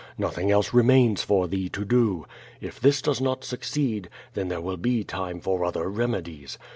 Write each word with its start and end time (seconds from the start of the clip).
Nothing 0.17 0.49
else 0.49 0.73
remains 0.73 1.21
for 1.21 1.47
thee 1.47 1.69
to 1.69 1.85
do. 1.85 2.25
If 2.59 2.79
this 2.79 3.03
does 3.03 3.21
not 3.21 3.43
suc 3.43 3.59
ceed, 3.59 4.07
then 4.33 4.47
there 4.47 4.59
will 4.59 4.77
be 4.77 5.03
time 5.03 5.39
for 5.39 5.63
other 5.63 5.87
remedies. 5.91 6.57